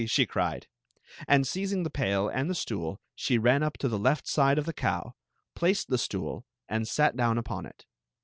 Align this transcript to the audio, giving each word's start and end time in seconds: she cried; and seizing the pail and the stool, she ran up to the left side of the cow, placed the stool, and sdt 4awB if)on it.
she 0.07 0.25
cried; 0.25 0.65
and 1.27 1.45
seizing 1.45 1.83
the 1.83 1.89
pail 1.91 2.27
and 2.27 2.49
the 2.49 2.55
stool, 2.55 2.99
she 3.13 3.37
ran 3.37 3.61
up 3.61 3.77
to 3.77 3.87
the 3.87 3.99
left 3.99 4.27
side 4.27 4.57
of 4.57 4.65
the 4.65 4.73
cow, 4.73 5.13
placed 5.53 5.89
the 5.89 5.97
stool, 5.99 6.43
and 6.67 6.85
sdt 6.85 7.13
4awB 7.17 7.37
if)on 7.43 7.67
it. 7.67 7.85